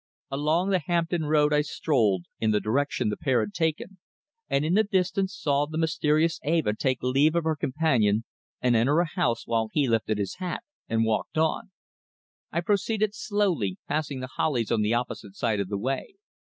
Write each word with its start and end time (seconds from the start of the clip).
Along 0.31 0.71
the 0.71 0.79
Hampton 0.79 1.25
Road 1.25 1.53
I 1.53 1.61
strolled 1.61 2.25
in 2.39 2.49
the 2.49 2.59
direction 2.59 3.09
the 3.09 3.17
pair 3.17 3.39
had 3.41 3.53
taken, 3.53 3.99
and 4.49 4.65
in 4.65 4.73
the 4.73 4.83
distance 4.83 5.37
saw 5.37 5.67
the 5.67 5.77
mysterious 5.77 6.39
Eva 6.43 6.73
take 6.73 7.03
leave 7.03 7.35
of 7.35 7.43
her 7.43 7.55
companion 7.55 8.23
and 8.59 8.75
enter 8.75 8.99
a 8.99 9.05
house, 9.05 9.45
while 9.45 9.69
he 9.71 9.87
lifted 9.87 10.17
his 10.17 10.37
hat 10.37 10.63
and 10.89 11.05
walked 11.05 11.37
on. 11.37 11.69
I 12.51 12.61
proceeded 12.61 13.13
slowly, 13.13 13.77
passing 13.87 14.21
The 14.21 14.29
Hollies 14.37 14.71
on 14.71 14.81
the 14.81 14.95
opposite 14.95 15.35
side 15.35 15.59
of 15.59 15.69
the 15.69 15.77
way. 15.77 16.15